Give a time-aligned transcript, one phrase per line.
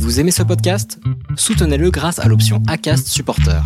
[0.00, 0.98] Vous aimez ce podcast?
[1.36, 3.62] Soutenez-le grâce à l'option ACAST Supporter.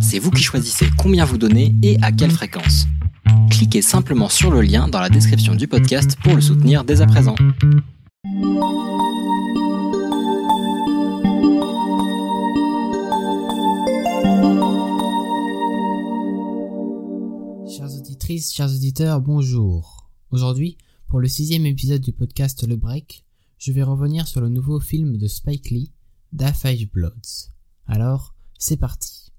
[0.00, 2.86] C'est vous qui choisissez combien vous donnez et à quelle fréquence.
[3.50, 7.06] Cliquez simplement sur le lien dans la description du podcast pour le soutenir dès à
[7.06, 7.34] présent.
[17.68, 20.08] Chères auditrices, chers auditeurs, bonjour.
[20.30, 23.24] Aujourd'hui, pour le sixième épisode du podcast Le Break,
[23.58, 25.92] je vais revenir sur le nouveau film de Spike Lee,
[26.32, 27.50] Da Five Bloods.
[27.86, 29.32] Alors, c'est parti.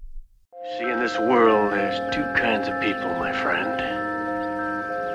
[0.78, 3.80] See, in this world, there's two kinds of people, my friend.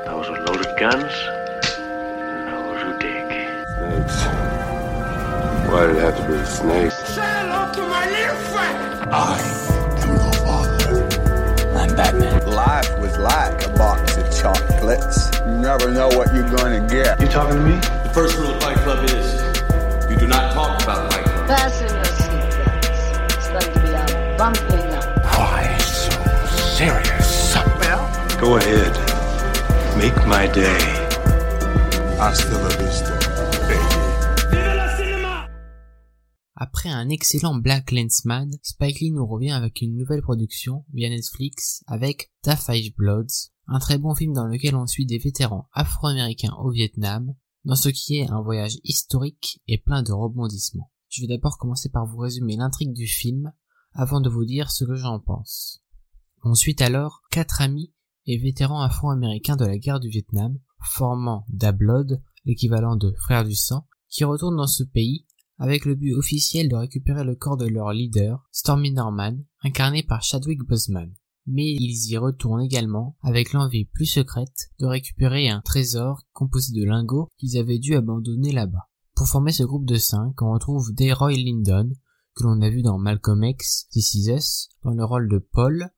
[0.05, 1.13] Those with loaded guns,
[1.77, 3.29] and those who dig.
[3.77, 4.25] Snakes.
[5.69, 7.17] Why did it have to be snakes?
[9.11, 9.39] I
[10.01, 11.07] am your father.
[11.77, 12.47] I'm Batman.
[12.47, 15.29] Life was like a box of chocolates.
[15.45, 17.19] You never know what you're gonna get.
[17.21, 18.04] You talking to me?
[18.15, 21.47] The first rule of Fight Club is you do not talk about Fight Club.
[21.49, 23.35] Fasten your seatbelts.
[23.35, 25.19] It's going to be a bumpy night.
[25.35, 26.11] Why so
[26.77, 27.53] serious?
[28.39, 28.93] Go ahead.
[29.97, 30.79] Make my day.
[32.17, 33.11] Hasta la vista,
[33.67, 34.05] baby.
[36.55, 41.83] Après un excellent Black Lensman, Spike Lee nous revient avec une nouvelle production via Netflix
[41.85, 46.55] avec Da Five Bloods, un très bon film dans lequel on suit des vétérans afro-américains
[46.59, 50.91] au Vietnam, dans ce qui est un voyage historique et plein de rebondissements.
[51.09, 53.51] Je vais d'abord commencer par vous résumer l'intrigue du film
[53.93, 55.83] avant de vous dire ce que j'en pense.
[56.43, 57.93] On suit alors quatre amis
[58.27, 63.55] et vétérans afro-américains de la guerre du Vietnam, formant Da Blood, l'équivalent de frères du
[63.55, 65.25] sang, qui retournent dans ce pays
[65.57, 70.21] avec le but officiel de récupérer le corps de leur leader, Stormy Norman, incarné par
[70.21, 71.13] Chadwick Boseman.
[71.47, 76.85] Mais ils y retournent également avec l'envie plus secrète de récupérer un trésor composé de
[76.85, 78.89] lingots qu'ils avaient dû abandonner là-bas.
[79.15, 81.89] Pour former ce groupe de cinq, on retrouve Dayroy Lyndon,
[82.35, 85.89] que l'on a vu dans Malcolm X, This Is Us, dans le rôle de Paul,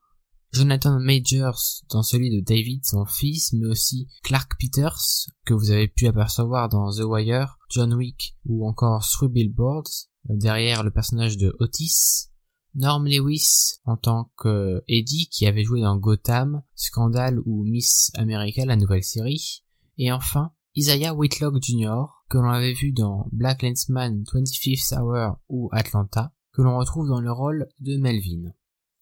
[0.51, 5.87] Jonathan Majors dans celui de David, son fils, mais aussi Clark Peters, que vous avez
[5.87, 11.55] pu apercevoir dans The Wire, John Wick ou encore Three Billboards, derrière le personnage de
[11.59, 12.29] Otis,
[12.77, 18.65] Norm Lewis en tant que Eddie qui avait joué dans Gotham, Scandal ou Miss America,
[18.65, 19.63] la nouvelle série,
[19.97, 25.69] et enfin Isaiah Whitlock Jr., que l'on avait vu dans Black Lensman 25th Hour ou
[25.71, 28.51] Atlanta, que l'on retrouve dans le rôle de Melvin.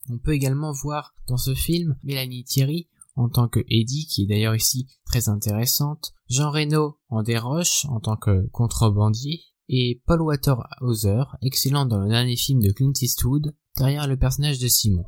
[0.09, 2.87] On peut également voir dans ce film Mélanie Thierry
[3.17, 7.99] en tant que Eddie, qui est d'ailleurs ici très intéressante, Jean Reno en Desroches en
[7.99, 14.07] tant que contrebandier, et Paul Waterhauser, excellent dans le dernier film de Clint Eastwood, derrière
[14.07, 15.05] le personnage de Simon.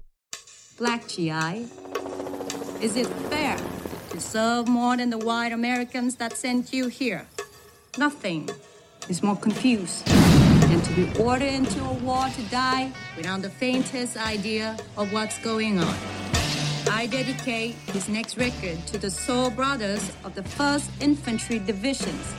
[0.78, 1.67] Black GI.
[2.81, 3.57] Is it fair
[4.11, 7.25] to serve more than the white Americans that sent you here?
[7.97, 8.47] Nothing
[9.09, 14.17] is more confused than to be ordered into a war to die without the faintest
[14.17, 15.95] idea of what's going on.
[16.89, 22.33] I dedicate this next record to the soul brothers of the 1st Infantry Divisions.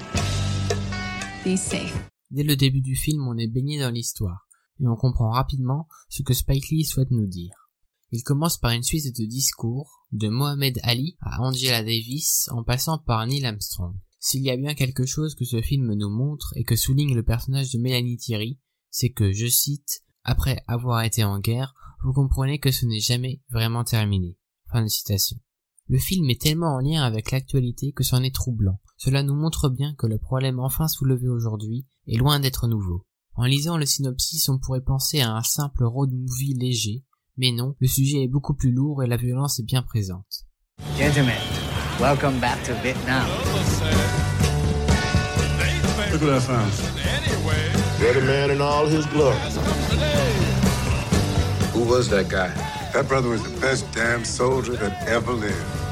[1.43, 1.93] Be safe.
[2.31, 4.48] Dès le début du film, on est baigné dans l'histoire,
[4.81, 7.69] et on comprend rapidement ce que Spike Lee souhaite nous dire.
[8.11, 12.99] Il commence par une suite de discours, de Mohamed Ali à Angela Davis, en passant
[12.99, 13.94] par Neil Armstrong.
[14.19, 17.22] S'il y a bien quelque chose que ce film nous montre et que souligne le
[17.22, 18.59] personnage de Mélanie Thierry,
[18.91, 23.43] c'est que, je cite, après avoir été en guerre, vous comprenez que ce n'est jamais
[23.50, 24.37] vraiment terminé.
[24.72, 25.38] Fin de citation.
[25.88, 28.81] Le film est tellement en lien avec l'actualité que c'en est troublant.
[28.97, 33.06] Cela nous montre bien que le problème enfin soulevé aujourd'hui est loin d'être nouveau.
[33.41, 37.04] En lisant le synopsis, on pourrait penser à un simple road movie léger,
[37.37, 40.44] mais non, le sujet est beaucoup plus lourd et la violence est bien présente.
[40.99, 41.38] Gentlemen,
[42.00, 43.28] welcome back to Vietnam.
[46.10, 46.72] Look what I found.
[48.03, 49.37] Ready man in all his glory.
[51.75, 52.50] Who was that guy?
[52.93, 55.88] That brother was the best damn soldier that ever lived.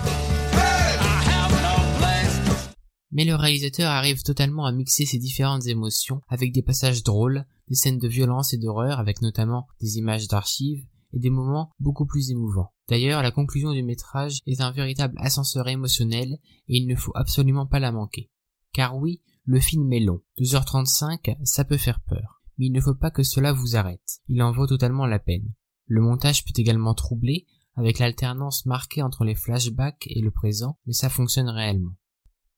[3.17, 7.75] Mais le réalisateur arrive totalement à mixer ces différentes émotions avec des passages drôles, des
[7.75, 12.31] scènes de violence et d'horreur avec notamment des images d'archives et des moments beaucoup plus
[12.31, 12.75] émouvants.
[12.91, 16.35] D'ailleurs, la conclusion du métrage est un véritable ascenseur émotionnel
[16.69, 18.31] et il ne faut absolument pas la manquer.
[18.75, 20.21] Car oui, le film est long.
[20.39, 22.43] 2h35, ça peut faire peur.
[22.59, 24.21] Mais il ne faut pas que cela vous arrête.
[24.29, 25.55] Il en vaut totalement la peine.
[25.87, 27.47] Le montage peut également troubler,
[27.77, 31.95] avec l'alternance marquée entre les flashbacks et le présent, mais ça fonctionne réellement.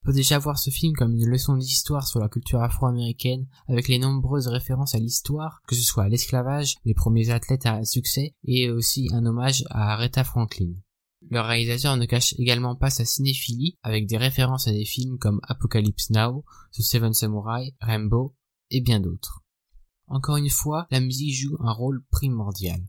[0.09, 3.99] Peut déjà voir ce film comme une leçon d'histoire sur la culture afro-américaine, avec les
[3.99, 8.71] nombreuses références à l'histoire, que ce soit à l'esclavage, les premiers athlètes à succès, et
[8.71, 10.73] aussi un hommage à Aretha Franklin.
[11.29, 15.41] Le réalisateur ne cache également pas sa cinéphilie, avec des références à des films comme
[15.43, 18.35] Apocalypse Now, The Seven Samurai, Rambo,
[18.71, 19.45] et bien d'autres.
[20.07, 22.81] Encore une fois, la musique joue un rôle primordial.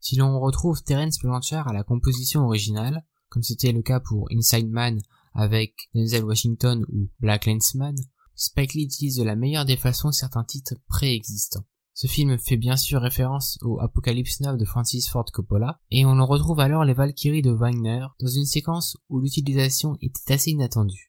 [0.00, 4.68] Si l'on retrouve Terence Blanchard à la composition originale, comme c'était le cas pour Inside
[4.68, 5.00] Man
[5.38, 7.94] avec Denzel Washington ou Black Lensman,
[8.34, 11.64] Spike Lee utilise de la meilleure des façons certains titres préexistants.
[11.94, 16.18] Ce film fait bien sûr référence au Apocalypse Now de Francis Ford Coppola, et on
[16.18, 21.07] en retrouve alors les Valkyries de Wagner dans une séquence où l'utilisation était assez inattendue.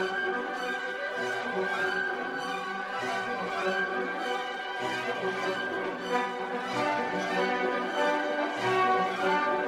[9.58, 9.63] you.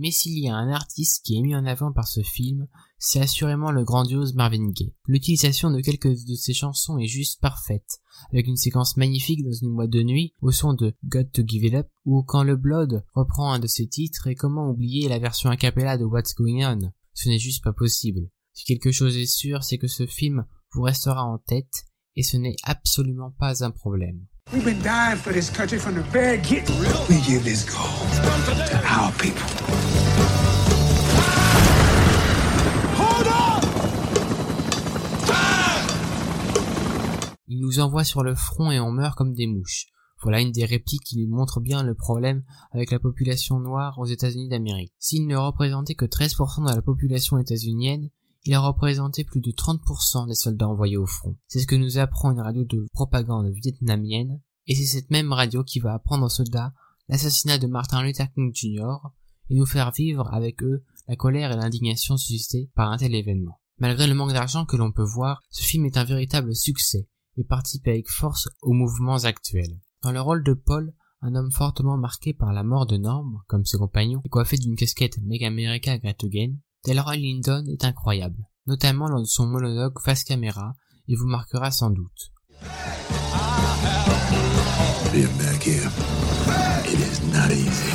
[0.00, 2.68] Mais s'il y a un artiste qui est mis en avant par ce film,
[2.98, 4.94] c'est assurément le grandiose Marvin Gaye.
[5.08, 7.98] L'utilisation de quelques de ses chansons est juste parfaite,
[8.32, 11.64] avec une séquence magnifique dans une boîte de nuit au son de Got to Give
[11.64, 15.18] It Up, ou quand le Blood reprend un de ses titres et comment oublier la
[15.18, 16.92] version a cappella de What's Going On?
[17.12, 18.30] Ce n'est juste pas possible.
[18.52, 22.36] Si quelque chose est sûr, c'est que ce film vous restera en tête, et ce
[22.36, 24.26] n'est absolument pas un problème.
[24.50, 26.70] We've been dying for this country from the very get.
[27.06, 28.08] We give this gold
[28.70, 29.44] to our people.
[37.48, 39.88] Il nous envoie sur le front et on meurt comme des mouches.
[40.22, 42.42] Voilà une des répliques qui nous montre bien le problème
[42.72, 44.94] avec la population noire aux États-Unis d'Amérique.
[44.98, 48.08] S'il ne représentait que 13% de la population états-unienne,
[48.48, 51.36] il a représenté plus de 30% des soldats envoyés au front.
[51.48, 55.62] C'est ce que nous apprend une radio de propagande vietnamienne, et c'est cette même radio
[55.62, 56.72] qui va apprendre aux soldats
[57.10, 59.10] l'assassinat de Martin Luther King Jr.
[59.50, 63.60] et nous faire vivre avec eux la colère et l'indignation suscitées par un tel événement.
[63.80, 67.06] Malgré le manque d'argent que l'on peut voir, ce film est un véritable succès
[67.36, 69.78] et participe avec force aux mouvements actuels.
[70.02, 73.66] Dans le rôle de Paul, un homme fortement marqué par la mort de Norm, comme
[73.66, 79.08] ses compagnons, et coiffé d'une casquette Make America Great Again, Delroy Lyndon est incroyable, notamment
[79.08, 80.74] lors de son monologue face caméra,
[81.08, 82.32] et vous marquera sans doute.
[85.12, 85.90] Being back here,
[86.86, 87.92] it is not easy.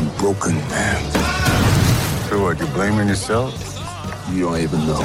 [0.00, 1.02] I'm broken, man.
[2.30, 3.52] So what, you blaming yourself?
[4.32, 5.02] You don't even know.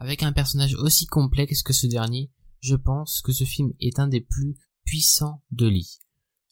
[0.00, 2.30] Avec un personnage aussi complexe que ce dernier,
[2.60, 5.98] je pense que ce film est un des plus puissants de Lee.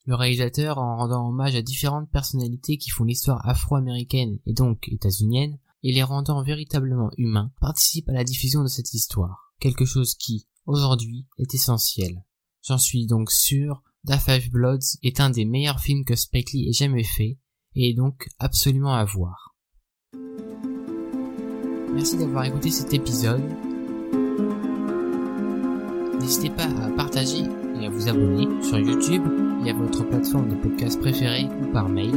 [0.05, 5.59] Le réalisateur, en rendant hommage à différentes personnalités qui font l'histoire afro-américaine et donc états-unienne,
[5.83, 9.55] et les rendant véritablement humains, participe à la diffusion de cette histoire.
[9.61, 12.23] Quelque chose qui, aujourd'hui, est essentiel.
[12.63, 16.69] J'en suis donc sûr, Da Five Bloods est un des meilleurs films que Spike Lee
[16.69, 17.39] ait jamais fait,
[17.75, 19.48] et est donc absolument à voir.
[21.93, 23.43] Merci d'avoir écouté cet épisode.
[26.21, 27.45] N'hésitez pas à partager
[27.81, 29.23] et à vous abonner sur YouTube
[29.65, 32.13] et à votre plateforme de podcast préférée ou par mail.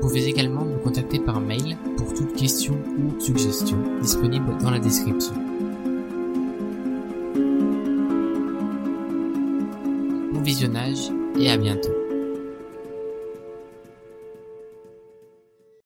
[0.00, 4.78] Vous pouvez également me contacter par mail pour toute question ou suggestion disponible dans la
[4.78, 5.34] description.
[10.32, 12.09] Bon visionnage et à bientôt.